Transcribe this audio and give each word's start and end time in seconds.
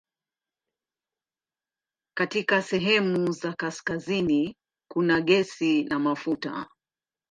Katika 2.17 2.61
sehemu 2.61 3.31
za 3.31 3.53
kaskazini 3.53 4.55
kuna 4.91 5.21
gesi 5.21 5.83
na 5.83 5.99
mafuta. 5.99 6.69